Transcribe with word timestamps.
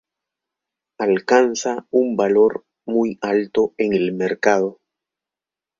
Alcanza 1.07 1.85
un 1.91 2.15
valor 2.15 2.65
muy 2.87 3.19
alto 3.21 3.75
en 3.77 3.93
el 3.93 4.13
mercado. 4.13 4.79